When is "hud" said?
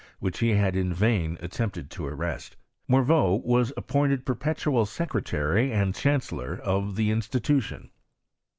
0.57-0.75